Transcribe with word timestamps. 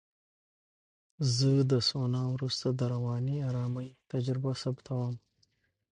زه 1.35 1.51
د 1.71 1.73
سونا 1.89 2.23
وروسته 2.35 2.67
د 2.79 2.81
رواني 2.93 3.37
آرامۍ 3.49 3.89
تجربه 4.11 4.51
ثبتوم. 4.61 5.13